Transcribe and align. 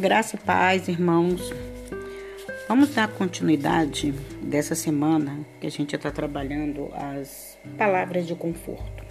Graça 0.00 0.36
e 0.36 0.38
paz, 0.38 0.88
irmãos. 0.88 1.52
Vamos 2.66 2.94
dar 2.94 3.06
continuidade 3.06 4.12
dessa 4.40 4.74
semana 4.74 5.44
que 5.60 5.66
a 5.66 5.70
gente 5.70 5.94
está 5.94 6.10
trabalhando 6.10 6.88
as 6.94 7.58
palavras 7.76 8.26
de 8.26 8.34
conforto. 8.34 9.04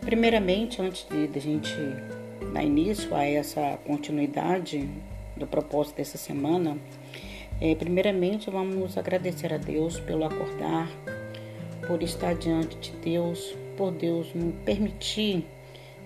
Primeiramente, 0.00 0.80
antes 0.80 1.06
de, 1.10 1.28
a 1.38 1.42
gente 1.42 1.76
dar 2.54 2.64
início 2.64 3.14
a 3.14 3.22
essa 3.22 3.78
continuidade 3.84 4.88
do 5.36 5.46
propósito 5.46 5.96
dessa 5.98 6.16
semana, 6.16 6.78
é, 7.60 7.74
primeiramente 7.74 8.48
vamos 8.48 8.96
agradecer 8.96 9.52
a 9.52 9.58
Deus 9.58 10.00
pelo 10.00 10.24
acordar, 10.24 10.88
por 11.86 12.02
estar 12.02 12.34
diante 12.34 12.78
de 12.78 12.96
Deus, 12.96 13.54
por 13.76 13.90
Deus 13.90 14.32
nos 14.34 14.54
permitir 14.64 15.44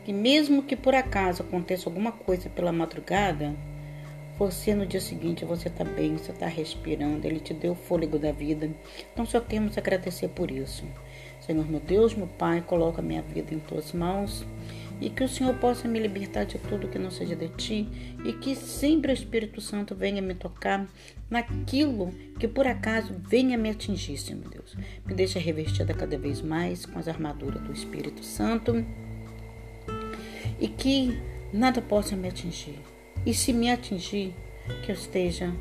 que 0.06 0.12
mesmo 0.12 0.62
que 0.62 0.76
por 0.76 0.94
acaso 0.94 1.42
aconteça 1.42 1.88
alguma 1.88 2.12
coisa 2.12 2.48
pela 2.48 2.70
madrugada, 2.70 3.56
você 4.38 4.72
no 4.72 4.86
dia 4.86 5.00
seguinte 5.00 5.44
você 5.44 5.66
está 5.66 5.82
bem, 5.82 6.16
você 6.16 6.30
está 6.30 6.46
respirando, 6.46 7.26
Ele 7.26 7.40
te 7.40 7.52
deu 7.52 7.72
o 7.72 7.74
fôlego 7.74 8.16
da 8.16 8.30
vida. 8.30 8.70
Então 9.12 9.26
só 9.26 9.40
temos 9.40 9.76
a 9.76 9.80
agradecer 9.80 10.28
por 10.28 10.48
isso. 10.48 10.84
Senhor 11.40 11.68
meu 11.68 11.80
Deus, 11.80 12.14
meu 12.14 12.28
Pai, 12.28 12.62
coloca 12.64 13.02
minha 13.02 13.20
vida 13.20 13.52
em 13.52 13.58
tuas 13.58 13.92
mãos 13.92 14.46
e 15.00 15.10
que 15.10 15.24
o 15.24 15.28
Senhor 15.28 15.56
possa 15.56 15.88
me 15.88 15.98
libertar 15.98 16.44
de 16.44 16.56
tudo 16.56 16.86
que 16.86 17.00
não 17.00 17.10
seja 17.10 17.34
de 17.34 17.48
ti 17.48 17.88
e 18.24 18.32
que 18.32 18.54
sempre 18.54 19.10
o 19.10 19.12
Espírito 19.12 19.60
Santo 19.60 19.92
venha 19.92 20.22
me 20.22 20.36
tocar 20.36 20.86
naquilo 21.28 22.12
que 22.38 22.46
por 22.46 22.68
acaso 22.68 23.12
venha 23.28 23.58
me 23.58 23.70
atingir, 23.70 24.18
Senhor 24.18 24.48
Deus. 24.48 24.76
Me 25.04 25.14
deixa 25.14 25.40
revestida 25.40 25.92
cada 25.92 26.16
vez 26.16 26.40
mais 26.40 26.86
com 26.86 26.96
as 26.96 27.08
armaduras 27.08 27.60
do 27.60 27.72
Espírito 27.72 28.22
Santo 28.24 28.86
e 30.60 30.68
que 30.68 31.20
nada 31.52 31.80
possa 31.80 32.16
me 32.16 32.28
atingir. 32.28 32.78
E 33.24 33.34
se 33.34 33.52
me 33.52 33.70
atingir, 33.70 34.34
que 34.82 34.90
eu 34.90 34.94
esteja 34.94 35.52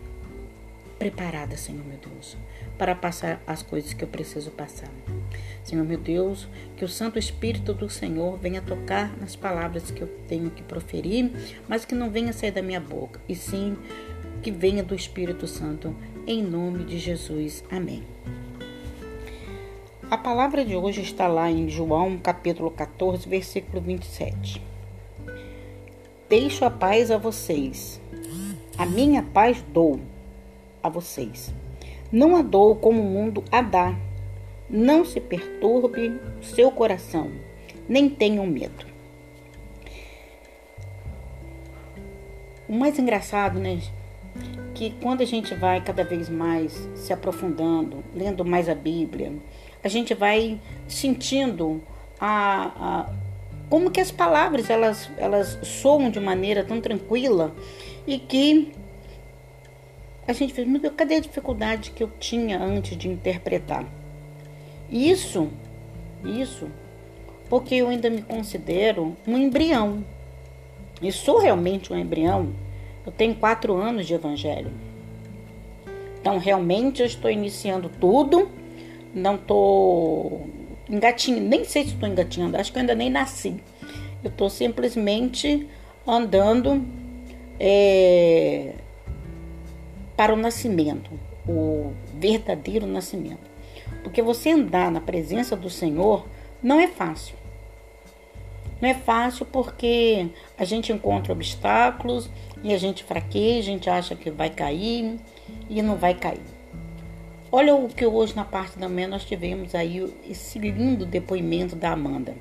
preparada, 0.97 1.57
Senhor 1.57 1.85
meu 1.85 1.97
Deus, 1.97 2.37
para 2.77 2.95
passar 2.95 3.41
as 3.45 3.61
coisas 3.61 3.93
que 3.93 4.03
eu 4.03 4.07
preciso 4.07 4.51
passar. 4.51 4.89
Senhor 5.63 5.85
meu 5.85 5.97
Deus, 5.97 6.47
que 6.77 6.85
o 6.85 6.89
Santo 6.89 7.19
Espírito 7.19 7.73
do 7.73 7.89
Senhor 7.89 8.37
venha 8.37 8.61
tocar 8.61 9.15
nas 9.17 9.35
palavras 9.35 9.91
que 9.91 10.01
eu 10.01 10.07
tenho 10.27 10.49
que 10.49 10.63
proferir, 10.63 11.31
mas 11.67 11.85
que 11.85 11.95
não 11.95 12.09
venha 12.09 12.33
sair 12.33 12.51
da 12.51 12.61
minha 12.61 12.79
boca, 12.79 13.19
e 13.27 13.35
sim 13.35 13.77
que 14.41 14.51
venha 14.51 14.83
do 14.83 14.95
Espírito 14.95 15.47
Santo, 15.47 15.95
em 16.27 16.41
nome 16.43 16.83
de 16.83 16.99
Jesus. 16.99 17.63
Amém. 17.69 18.03
A 20.09 20.17
palavra 20.17 20.63
de 20.63 20.75
hoje 20.75 21.01
está 21.01 21.27
lá 21.27 21.49
em 21.49 21.67
João, 21.67 22.17
capítulo 22.17 22.69
14, 22.69 23.27
versículo 23.27 23.81
27. 23.81 24.61
Deixo 26.27 26.65
a 26.65 26.71
paz 26.71 27.11
a 27.11 27.17
vocês. 27.17 28.01
A 28.77 28.85
minha 28.85 29.21
paz 29.21 29.63
dou 29.71 29.99
a 30.81 30.89
vocês. 30.89 31.53
Não 32.11 32.35
a 32.35 32.41
dou 32.41 32.75
como 32.75 33.01
o 33.01 33.05
mundo 33.05 33.43
a 33.51 33.61
dá. 33.61 33.95
Não 34.67 35.05
se 35.05 35.21
perturbe 35.21 36.19
seu 36.41 36.71
coração, 36.71 37.29
nem 37.87 38.09
tenham 38.09 38.47
medo. 38.47 38.87
O 42.67 42.73
mais 42.73 42.97
engraçado, 42.97 43.59
né? 43.59 43.79
Que 44.73 44.95
quando 45.01 45.21
a 45.21 45.25
gente 45.25 45.53
vai 45.53 45.79
cada 45.81 46.03
vez 46.03 46.27
mais 46.27 46.89
se 46.95 47.13
aprofundando, 47.13 48.03
lendo 48.15 48.43
mais 48.43 48.67
a 48.67 48.73
Bíblia, 48.73 49.31
a 49.83 49.87
gente 49.87 50.15
vai 50.15 50.59
sentindo 50.87 51.83
a, 52.19 53.05
a 53.05 53.24
como 53.69 53.91
que 53.91 53.99
as 53.99 54.11
palavras 54.11 54.69
elas, 54.69 55.09
elas 55.17 55.59
soam 55.63 56.09
de 56.09 56.19
maneira 56.19 56.63
tão 56.63 56.79
tranquila 56.79 57.53
e 58.05 58.19
que 58.19 58.71
a 60.27 60.33
gente 60.33 60.53
fez, 60.53 60.67
meu 60.67 60.79
Deus, 60.79 60.93
cadê 60.95 61.15
a 61.15 61.19
dificuldade 61.19 61.91
que 61.91 62.03
eu 62.03 62.11
tinha 62.19 62.59
antes 62.59 62.97
de 62.97 63.07
interpretar? 63.07 63.85
Isso, 64.89 65.49
isso, 66.23 66.69
porque 67.49 67.75
eu 67.75 67.89
ainda 67.89 68.09
me 68.09 68.21
considero 68.21 69.15
um 69.27 69.37
embrião. 69.37 70.03
E 71.01 71.11
sou 71.11 71.39
realmente 71.39 71.91
um 71.91 71.97
embrião. 71.97 72.53
Eu 73.05 73.11
tenho 73.11 73.35
quatro 73.35 73.75
anos 73.75 74.07
de 74.07 74.13
evangelho. 74.13 74.71
Então, 76.19 76.39
realmente, 76.39 77.01
eu 77.01 77.05
estou 77.05 77.29
iniciando 77.29 77.89
tudo. 77.99 78.49
Não 79.13 79.35
estou 79.35 80.47
engatinhando, 80.89 81.47
nem 81.47 81.63
sei 81.63 81.83
se 81.83 81.93
estou 81.93 82.07
engatinhando, 82.07 82.57
acho 82.57 82.71
que 82.71 82.77
eu 82.77 82.81
ainda 82.81 82.95
nem 82.95 83.09
nasci. 83.09 83.55
Eu 84.23 84.29
estou 84.29 84.49
simplesmente 84.49 85.67
andando 86.07 86.85
é, 87.59 88.73
para 90.15 90.33
o 90.33 90.37
nascimento, 90.37 91.11
o 91.47 91.93
verdadeiro 92.15 92.85
nascimento. 92.85 93.55
Porque 94.03 94.21
você 94.21 94.51
andar 94.51 94.91
na 94.91 95.01
presença 95.01 95.55
do 95.55 95.69
Senhor 95.69 96.25
não 96.61 96.79
é 96.79 96.87
fácil. 96.87 97.35
Não 98.81 98.89
é 98.89 98.93
fácil 98.93 99.45
porque 99.45 100.27
a 100.57 100.65
gente 100.65 100.91
encontra 100.91 101.33
obstáculos 101.33 102.29
e 102.63 102.73
a 102.73 102.77
gente 102.77 103.03
fraqueja, 103.03 103.69
a 103.69 103.73
gente 103.73 103.89
acha 103.89 104.15
que 104.15 104.29
vai 104.29 104.49
cair 104.49 105.19
e 105.69 105.81
não 105.81 105.95
vai 105.95 106.13
cair. 106.13 106.54
Olha 107.57 107.73
o 107.73 107.87
que 107.87 108.05
hoje 108.05 108.35
na 108.35 108.43
parte 108.43 108.77
da 108.77 108.89
manhã 108.89 109.07
nós 109.07 109.23
tivemos 109.23 109.73
aí 109.73 110.13
esse 110.29 110.59
lindo 110.59 111.05
depoimento 111.05 111.73
da 111.73 111.91
Amanda. 111.91 112.35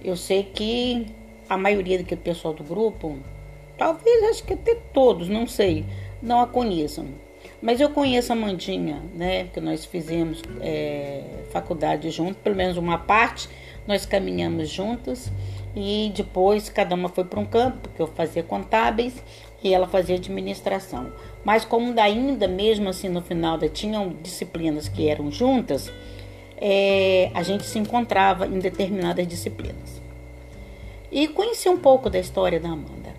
Eu 0.00 0.16
sei 0.16 0.44
que 0.44 1.04
a 1.48 1.58
maioria 1.58 2.00
do 2.00 2.16
pessoal 2.16 2.54
do 2.54 2.62
grupo, 2.62 3.18
talvez 3.76 4.22
acho 4.30 4.44
que 4.44 4.52
até 4.52 4.76
todos, 4.92 5.28
não 5.28 5.44
sei, 5.44 5.84
não 6.22 6.40
a 6.40 6.46
conheçam. 6.46 7.06
Mas 7.60 7.80
eu 7.80 7.90
conheço 7.90 8.32
a 8.32 8.36
Mandinha, 8.36 9.02
né? 9.12 9.48
Que 9.52 9.60
nós 9.60 9.84
fizemos 9.84 10.40
é, 10.60 11.24
faculdade 11.50 12.08
junto, 12.10 12.36
pelo 12.36 12.54
menos 12.54 12.76
uma 12.76 12.96
parte, 12.96 13.48
nós 13.88 14.06
caminhamos 14.06 14.68
juntos 14.68 15.32
e 15.74 16.12
depois 16.14 16.68
cada 16.68 16.94
uma 16.94 17.08
foi 17.08 17.24
para 17.24 17.40
um 17.40 17.46
campo, 17.46 17.78
porque 17.82 18.00
eu 18.00 18.06
fazia 18.06 18.42
contábeis 18.42 19.14
e 19.62 19.72
ela 19.74 19.88
fazia 19.88 20.16
administração. 20.16 21.12
Mas 21.44 21.64
como 21.64 21.98
ainda 21.98 22.46
mesmo 22.46 22.88
assim 22.88 23.08
no 23.08 23.20
final 23.20 23.58
da, 23.58 23.68
tinham 23.68 24.14
disciplinas 24.22 24.88
que 24.88 25.08
eram 25.08 25.30
juntas, 25.30 25.92
é, 26.56 27.30
a 27.34 27.42
gente 27.42 27.64
se 27.64 27.78
encontrava 27.78 28.46
em 28.46 28.58
determinadas 28.58 29.26
disciplinas. 29.26 30.00
E 31.10 31.28
conheci 31.28 31.68
um 31.68 31.78
pouco 31.78 32.08
da 32.08 32.18
história 32.18 32.60
da 32.60 32.68
Amanda. 32.68 33.14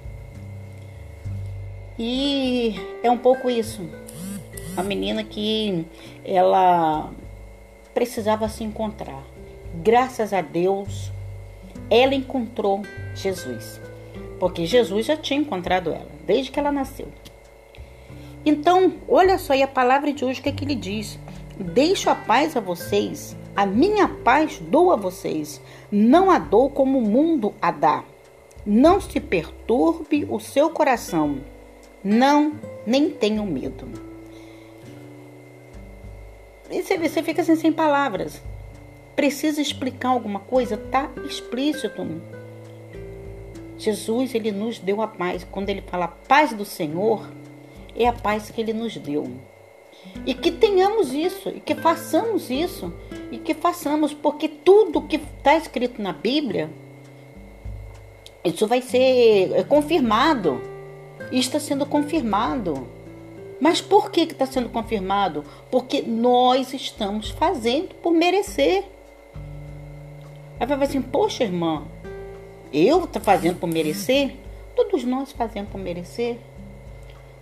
E 1.97 2.75
é 3.01 3.09
um 3.09 3.17
pouco 3.17 3.49
isso. 3.49 3.88
A 4.75 4.83
menina 4.83 5.23
que 5.23 5.85
ela 6.23 7.09
precisava 7.94 8.49
se 8.49 8.63
encontrar. 8.63 9.23
Graças 9.75 10.33
a 10.33 10.41
Deus, 10.41 11.11
ela 11.90 12.16
encontrou 12.16 12.81
Jesus. 13.13 13.79
Porque 14.40 14.66
Jesus 14.66 15.06
já 15.06 15.16
tinha 15.16 15.40
encontrado 15.40 15.91
ela, 15.91 16.07
desde 16.25 16.51
que 16.51 16.59
ela 16.59 16.72
nasceu. 16.72 17.07
Então, 18.46 18.94
olha 19.07 19.38
só 19.38 19.53
a 19.53 19.68
palavra 19.68 20.13
de 20.13 20.24
hoje, 20.24 20.40
o 20.40 20.44
que, 20.44 20.50
é 20.50 20.51
que 20.51 20.63
ele 20.63 20.75
diz? 20.75 21.18
Deixo 21.57 22.09
a 22.09 22.16
paz 22.16 22.56
a 22.56 22.59
vocês, 22.59 23.35
a 23.56 23.66
minha 23.66 24.07
paz 24.07 24.59
dou 24.59 24.91
a 24.91 24.95
vocês, 24.95 25.62
não 25.91 26.29
a 26.29 26.38
dou 26.38 26.69
como 26.69 27.00
o 27.00 27.01
mundo 27.01 27.53
a 27.62 27.72
dá. 27.72 28.03
Não 28.66 29.00
se 29.00 29.19
perturbe 29.19 30.28
o 30.29 30.40
seu 30.40 30.69
coração, 30.69 31.38
não, 32.03 32.53
nem 32.85 33.09
tenham 33.09 33.45
medo. 33.45 33.88
E 36.69 36.81
você, 36.81 36.98
você 36.98 37.24
fica 37.24 37.42
assim, 37.42 37.56
sem 37.56 37.71
palavras. 37.71 38.42
Precisa 39.15 39.62
explicar 39.62 40.09
alguma 40.09 40.39
coisa? 40.39 40.77
Tá 40.77 41.09
explícito. 41.25 42.06
Jesus, 43.77 44.33
ele 44.33 44.51
nos 44.51 44.79
deu 44.79 45.01
a 45.01 45.07
paz. 45.07 45.45
Quando 45.50 45.69
ele 45.69 45.81
fala 45.81 46.07
paz 46.07 46.53
do 46.53 46.65
Senhor, 46.65 47.27
é 47.95 48.07
a 48.07 48.13
paz 48.13 48.51
que 48.51 48.62
Ele 48.62 48.73
nos 48.73 48.97
deu. 48.97 49.31
E 50.25 50.33
que 50.33 50.51
tenhamos 50.51 51.13
isso, 51.13 51.50
e 51.50 51.59
que 51.59 51.73
façamos 51.73 52.50
isso, 52.50 52.94
e 53.31 53.38
que 53.38 53.53
façamos, 53.53 54.13
porque 54.13 54.47
tudo 54.47 55.01
que 55.01 55.15
está 55.15 55.56
escrito 55.56 56.01
na 56.01 56.13
Bíblia, 56.13 56.69
isso 58.44 58.68
vai 58.68 58.81
ser 58.81 59.51
é, 59.53 59.63
confirmado. 59.63 60.61
E 61.31 61.39
está 61.39 61.59
sendo 61.59 61.85
confirmado. 61.85 62.88
Mas 63.59 63.81
por 63.81 64.11
que 64.11 64.21
está 64.21 64.45
sendo 64.45 64.69
confirmado? 64.69 65.44
Porque 65.71 66.01
nós 66.01 66.73
estamos 66.73 67.29
fazendo 67.29 67.95
por 67.95 68.11
merecer. 68.11 68.83
Aí 70.60 70.66
vai 70.66 70.84
assim, 70.84 71.02
poxa 71.02 71.44
irmã, 71.44 71.84
eu 72.72 73.04
estou 73.04 73.22
fazendo 73.22 73.60
por 73.60 73.68
merecer? 73.68 74.36
Todos 74.75 75.04
nós 75.04 75.31
fazemos 75.31 75.69
por 75.69 75.80
merecer. 75.80 76.38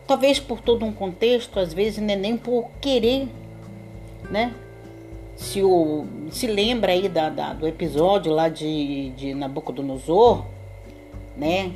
Talvez 0.06 0.40
por 0.40 0.60
todo 0.60 0.86
um 0.86 0.92
contexto, 0.92 1.60
às 1.60 1.74
vezes 1.74 2.00
não 2.00 2.14
é 2.14 2.16
nem 2.16 2.38
por 2.38 2.70
querer, 2.82 3.28
né? 4.30 4.54
Se, 5.36 5.62
o, 5.64 6.06
se 6.30 6.46
lembra 6.46 6.92
aí 6.92 7.10
da, 7.10 7.30
da, 7.30 7.54
do 7.54 7.68
episódio 7.68 8.32
lá 8.32 8.50
de, 8.50 9.10
de 9.12 9.34
Nabucodonosor, 9.34 10.46
né? 11.38 11.72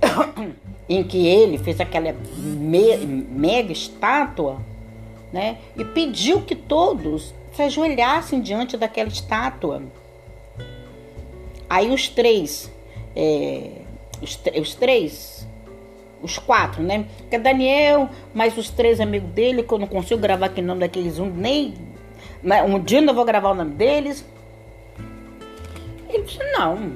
em 0.88 1.02
que 1.02 1.26
ele 1.26 1.58
fez 1.58 1.80
aquela 1.80 2.14
me 2.36 2.96
mega 2.96 3.72
estátua, 3.72 4.58
né? 5.32 5.58
E 5.76 5.84
pediu 5.84 6.42
que 6.42 6.54
todos 6.54 7.34
se 7.52 7.62
ajoelhassem 7.62 8.40
diante 8.40 8.76
daquela 8.76 9.08
estátua. 9.08 9.82
Aí 11.68 11.90
os 11.90 12.08
três, 12.08 12.70
é, 13.14 13.70
os, 14.22 14.40
os, 14.60 14.74
três, 14.74 15.46
os 16.22 16.38
quatro, 16.38 16.82
né? 16.82 17.06
Que 17.28 17.36
é 17.36 17.38
Daniel, 17.38 18.08
mais 18.32 18.56
os 18.56 18.70
três 18.70 19.00
amigos 19.00 19.30
dele, 19.30 19.62
que 19.62 19.72
eu 19.72 19.78
não 19.78 19.86
consigo 19.86 20.20
gravar 20.20 20.46
aqui 20.46 20.60
o 20.60 20.64
nome 20.64 20.80
daqueles 20.80 21.18
um, 21.18 21.28
nem. 21.28 21.74
Né? 22.42 22.62
Um 22.62 22.78
dia 22.78 23.00
eu 23.00 23.14
vou 23.14 23.24
gravar 23.24 23.50
o 23.50 23.54
nome 23.54 23.72
deles. 23.72 24.24
Ele 26.08 26.22
disse: 26.22 26.38
Não, 26.52 26.92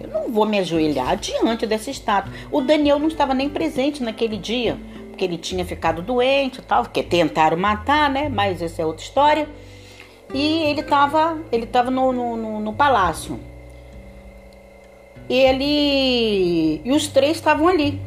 eu 0.00 0.08
não 0.08 0.30
vou 0.30 0.46
me 0.46 0.58
ajoelhar 0.58 1.16
diante 1.16 1.66
dessa 1.66 1.90
estátua. 1.90 2.32
O 2.52 2.60
Daniel 2.60 2.98
não 2.98 3.08
estava 3.08 3.34
nem 3.34 3.48
presente 3.48 4.02
naquele 4.02 4.36
dia, 4.36 4.78
porque 5.08 5.24
ele 5.24 5.38
tinha 5.38 5.64
ficado 5.64 6.02
doente 6.02 6.58
e 6.58 6.62
tal, 6.62 6.84
porque 6.84 7.02
tentaram 7.02 7.56
matar, 7.56 8.08
né? 8.08 8.28
Mas 8.28 8.62
essa 8.62 8.82
é 8.82 8.86
outra 8.86 9.04
história. 9.04 9.48
E 10.32 10.62
ele 10.64 10.80
estava 10.80 11.38
ele 11.50 11.66
tava 11.66 11.90
no, 11.90 12.12
no, 12.12 12.36
no, 12.36 12.60
no 12.60 12.72
palácio. 12.72 13.40
Ele 15.28 16.80
e 16.84 16.92
os 16.92 17.08
três 17.08 17.36
estavam 17.36 17.68
ali. 17.68 18.00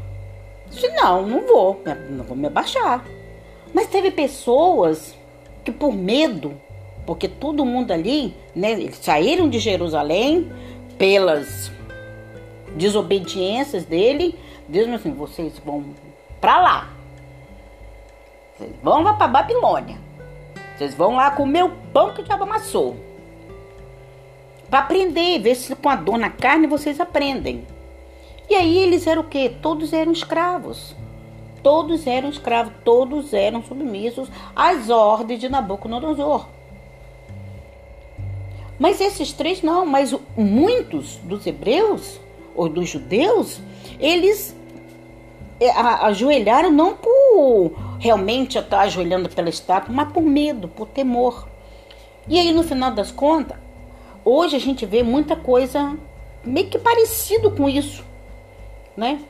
Eu 0.66 0.72
disse, 0.72 0.88
não, 0.90 1.26
não 1.26 1.48
vou, 1.48 1.82
não 2.10 2.24
vou 2.24 2.38
me 2.38 2.48
abaixar. 2.48 3.04
Mas 3.74 3.88
teve 3.88 4.12
pessoas 4.12 5.16
que 5.64 5.72
por 5.72 5.94
medo, 5.94 6.60
porque 7.06 7.28
todo 7.28 7.66
mundo 7.66 7.92
ali, 7.92 8.36
né, 8.56 8.72
eles 8.72 8.98
saíram 8.98 9.50
de 9.50 9.60
Jerusalém 9.60 10.52
pelas 10.98 11.72
desobediências 12.76 13.86
dele, 13.86 14.36
Deus 14.68 14.88
assim, 14.90 15.14
vocês 15.14 15.58
vão 15.66 15.86
para 16.40 16.60
lá. 16.60 16.90
Vocês 18.58 18.72
vão 18.82 19.02
lá 19.02 19.14
para 19.14 19.28
Babilônia. 19.28 19.98
Vocês 20.78 20.94
vão 20.94 21.16
lá 21.16 21.32
comer 21.32 21.64
o 21.64 21.72
pão 21.94 22.14
que 22.14 22.22
o 22.22 22.24
diabo 22.24 22.44
amassou. 22.44 23.07
Para 24.70 24.80
aprender, 24.80 25.40
ver 25.40 25.56
se 25.56 25.76
com 25.76 25.90
a 25.90 25.96
dor 25.96 26.18
na 26.18 26.30
carne 26.30 26.68
vocês 26.68 27.00
aprendem. 27.00 27.66
E 28.50 28.56
aí 28.56 28.78
eles 28.78 29.08
eram 29.08 29.22
o 29.22 29.28
quê? 29.28 29.54
Todos 29.62 29.94
eram 29.94 30.12
escravos. 30.12 30.96
Todos 31.64 32.06
eram 32.08 32.30
escravos, 32.30 32.74
todos 32.84 33.34
eram 33.34 33.64
submissos 33.64 34.30
às 34.56 34.90
ordens 34.90 35.40
de 35.40 35.50
Nabucodonosor. 35.50 36.48
Mas 38.80 39.02
esses 39.02 39.34
três 39.34 39.62
não, 39.62 39.86
mas 39.86 40.16
muitos 40.36 41.16
dos 41.18 41.46
hebreus 41.48 42.20
ou 42.56 42.70
dos 42.70 42.90
judeus, 42.90 43.60
eles 44.00 44.56
é, 45.60 45.70
ajoelharam 45.72 46.72
não 46.72 46.96
por 46.96 47.74
realmente 48.00 48.58
estar 48.58 48.82
ajoelhando 48.82 49.30
pela 49.30 49.50
estátua, 49.50 49.94
mas 49.94 50.12
por 50.12 50.22
medo, 50.22 50.68
por 50.68 50.88
temor. 50.88 51.48
E 52.28 52.40
aí 52.40 52.52
no 52.52 52.64
final 52.64 52.92
das 52.92 53.12
contas, 53.12 53.58
hoje 54.28 54.58
a 54.58 54.60
gente 54.60 54.86
vê 54.86 55.04
muita 55.04 55.36
coisa 55.36 55.98
meio 56.44 56.68
que 56.68 56.78
parecido 56.78 57.52
com 57.52 57.70
isso, 57.70 58.04
né? 58.96 59.22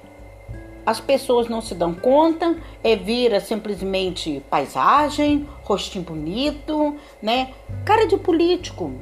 As 0.85 0.99
pessoas 0.99 1.47
não 1.49 1.61
se 1.61 1.75
dão 1.75 1.93
conta, 1.93 2.55
é 2.83 2.95
vira 2.95 3.39
simplesmente 3.39 4.41
paisagem, 4.49 5.47
rostinho 5.63 6.03
bonito, 6.03 6.95
né? 7.21 7.53
Cara 7.85 8.07
de 8.07 8.17
político. 8.17 8.93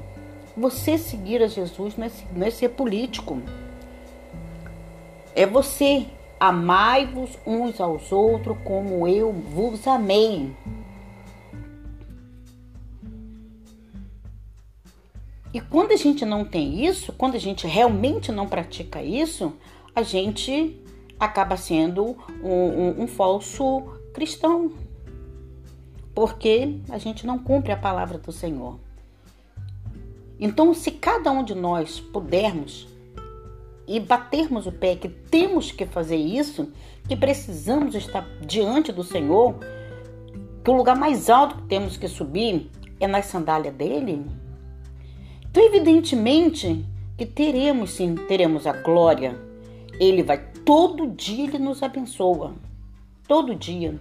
Você 0.58 0.98
seguir 0.98 1.44
a 1.44 1.48
Jesus 1.48 1.96
não 1.96 2.08
é, 2.08 2.12
não 2.36 2.48
é 2.48 2.50
ser 2.50 2.70
político. 2.70 3.42
É 5.36 5.46
você 5.46 6.08
amai-vos 6.40 7.38
uns 7.46 7.80
aos 7.80 8.12
outros 8.12 8.58
como 8.64 9.08
eu 9.08 9.32
vos 9.32 9.88
amei. 9.88 10.52
E 15.56 15.62
quando 15.62 15.94
a 15.94 15.96
gente 15.96 16.26
não 16.26 16.44
tem 16.44 16.86
isso, 16.86 17.14
quando 17.14 17.36
a 17.36 17.40
gente 17.40 17.66
realmente 17.66 18.30
não 18.30 18.46
pratica 18.46 19.02
isso, 19.02 19.54
a 19.96 20.04
gente 20.04 20.78
acaba 21.18 21.56
sendo 21.56 22.18
um, 22.44 22.50
um, 22.50 23.04
um 23.04 23.08
falso 23.08 23.84
cristão. 24.14 24.74
Porque 26.14 26.78
a 26.90 26.98
gente 26.98 27.26
não 27.26 27.40
cumpre 27.40 27.72
a 27.72 27.78
palavra 27.78 28.18
do 28.18 28.34
Senhor. 28.34 28.78
Então, 30.38 30.74
se 30.74 30.92
cada 30.92 31.32
um 31.32 31.42
de 31.42 31.56
nós 31.56 32.02
pudermos 32.02 32.90
e 33.88 33.98
batermos 33.98 34.68
o 34.68 34.74
pé 34.74 34.98
que 34.98 35.08
temos 35.08 35.72
que 35.72 35.86
fazer 35.86 36.18
isso, 36.18 36.70
que 37.08 37.16
precisamos 37.16 37.96
estar 37.96 38.28
diante 38.42 38.92
do 38.92 39.06
Senhor, 39.06 39.56
que 40.62 40.70
o 40.70 40.74
lugar 40.74 40.98
mais 40.98 41.30
alto 41.30 41.56
que 41.56 41.68
temos 41.70 41.96
que 41.96 42.10
subir 42.10 42.70
é 43.00 43.08
na 43.08 43.22
sandália 43.22 43.72
dele. 43.72 44.26
Então, 45.56 45.68
evidentemente 45.68 46.86
que 47.18 47.26
teremos 47.26 47.92
sim, 47.92 48.14
teremos 48.28 48.68
a 48.68 48.74
glória. 48.74 49.40
Ele 49.98 50.22
vai 50.22 50.38
todo 50.66 51.08
dia, 51.08 51.46
ele 51.46 51.60
nos 51.60 51.82
abençoa. 51.82 52.54
Todo 53.26 53.56
dia. 53.56 53.98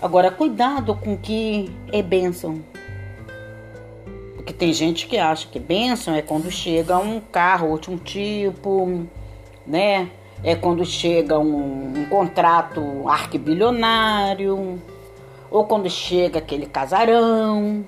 Agora, 0.00 0.30
cuidado 0.30 0.94
com 0.94 1.14
o 1.14 1.18
que 1.18 1.68
é 1.92 2.02
bênção. 2.02 2.62
Porque 4.36 4.52
tem 4.52 4.72
gente 4.72 5.08
que 5.08 5.18
acha 5.18 5.48
que 5.48 5.58
bênção 5.58 6.14
é 6.14 6.22
quando 6.22 6.52
chega 6.52 6.96
um 6.98 7.18
carro 7.18 7.66
último 7.66 7.98
tipo, 7.98 9.08
né? 9.66 10.08
É 10.40 10.54
quando 10.54 10.84
chega 10.84 11.36
um, 11.36 11.98
um 11.98 12.04
contrato 12.04 13.08
arquibilionário, 13.08 14.80
ou 15.50 15.64
quando 15.64 15.90
chega 15.90 16.38
aquele 16.38 16.66
casarão. 16.66 17.84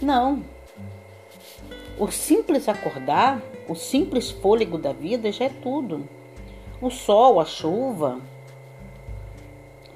Não. 0.00 0.56
O 1.98 2.10
simples 2.10 2.68
acordar, 2.68 3.42
o 3.68 3.74
simples 3.74 4.30
fôlego 4.30 4.78
da 4.78 4.92
vida 4.92 5.32
já 5.32 5.46
é 5.46 5.48
tudo. 5.48 6.08
O 6.80 6.90
sol, 6.90 7.40
a 7.40 7.44
chuva, 7.44 8.20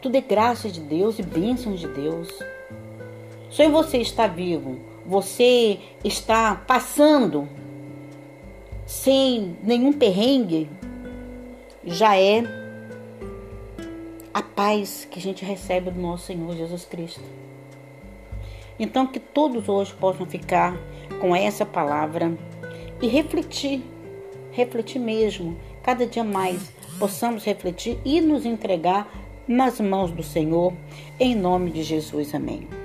tudo 0.00 0.16
é 0.16 0.20
graça 0.20 0.68
de 0.68 0.80
Deus 0.80 1.20
e 1.20 1.22
bênçãos 1.22 1.78
de 1.78 1.86
Deus. 1.86 2.28
Só 3.48 3.62
em 3.62 3.70
você 3.70 3.98
estar 3.98 4.26
vivo, 4.26 4.80
você 5.06 5.78
está 6.02 6.56
passando 6.56 7.48
sem 8.84 9.56
nenhum 9.62 9.92
perrengue, 9.92 10.68
já 11.84 12.16
é 12.16 12.42
a 14.34 14.42
paz 14.42 15.06
que 15.08 15.20
a 15.20 15.22
gente 15.22 15.44
recebe 15.44 15.90
do 15.90 16.00
nosso 16.00 16.26
Senhor 16.26 16.56
Jesus 16.56 16.84
Cristo. 16.84 17.22
Então, 18.82 19.06
que 19.06 19.20
todos 19.20 19.68
hoje 19.68 19.94
possam 19.94 20.26
ficar 20.26 20.76
com 21.20 21.36
essa 21.36 21.64
palavra 21.64 22.36
e 23.00 23.06
refletir, 23.06 23.80
refletir 24.50 24.98
mesmo, 24.98 25.56
cada 25.84 26.04
dia 26.04 26.24
mais 26.24 26.72
possamos 26.98 27.44
refletir 27.44 27.96
e 28.04 28.20
nos 28.20 28.44
entregar 28.44 29.08
nas 29.46 29.80
mãos 29.80 30.10
do 30.10 30.24
Senhor, 30.24 30.72
em 31.20 31.32
nome 31.32 31.70
de 31.70 31.84
Jesus. 31.84 32.34
Amém. 32.34 32.81